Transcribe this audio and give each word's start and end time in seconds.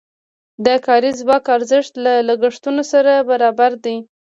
د 0.65 0.67
کاري 0.85 1.11
ځواک 1.19 1.45
ارزښت 1.57 1.93
له 2.05 2.13
لګښتونو 2.27 2.81
سره 2.91 3.13
برابر 3.29 3.71
دی. 3.83 3.97